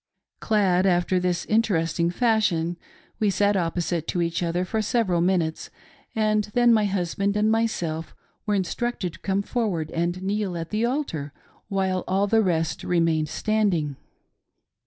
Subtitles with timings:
[0.39, 2.75] Clad after this interesting fashion,
[3.19, 5.69] we sat opposite to each other for several minutes,
[6.15, 8.15] and then niy husband and myself
[8.47, 11.33] were instructed to come forward and kneel at the altar
[11.67, 13.95] while all the rest remained standing.